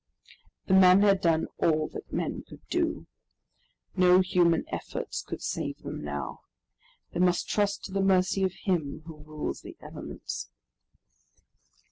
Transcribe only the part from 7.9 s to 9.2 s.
the mercy of Him who